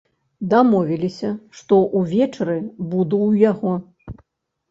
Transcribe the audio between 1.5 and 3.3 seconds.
што ўвечары буду